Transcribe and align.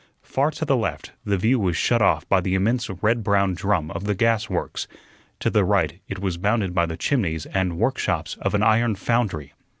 Far 0.23 0.49
to 0.49 0.65
the 0.65 0.75
left 0.75 1.11
the 1.25 1.37
view 1.37 1.59
was 1.59 1.77
shut 1.77 2.01
off 2.01 2.27
by 2.27 2.41
the 2.41 2.55
immense 2.55 2.89
red 2.89 3.23
brown 3.23 3.53
drum 3.53 3.91
of 3.91 4.05
the 4.05 4.15
gas 4.15 4.49
works; 4.49 4.87
to 5.39 5.51
the 5.51 5.63
right 5.63 6.01
it 6.07 6.17
was 6.17 6.37
bounded 6.37 6.73
by 6.73 6.87
the 6.87 6.97
chimneys 6.97 7.45
and 7.45 7.77
workshops 7.77 8.35
of 8.41 8.55
an 8.55 8.63
iron 8.63 8.95
foundry. 8.95 9.53